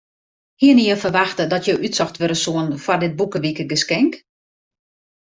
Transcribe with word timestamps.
Hiene 0.59 0.81
je 0.85 0.95
ferwachte 1.01 1.43
dat 1.51 1.65
jo 1.67 1.75
útsocht 1.87 2.15
wurde 2.19 2.37
soene 2.43 2.77
foar 2.85 3.01
dit 3.03 3.13
boekewikegeskink? 3.19 4.13